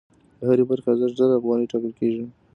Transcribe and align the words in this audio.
د 0.39 0.41
هرې 0.49 0.63
برخې 0.69 0.87
ارزښت 0.91 1.15
زر 1.19 1.29
افغانۍ 1.39 1.65
ټاکل 1.71 1.91
کېږي 1.99 2.25